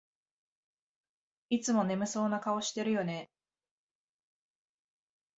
[1.49, 3.29] いつも眠そうな顔してるよね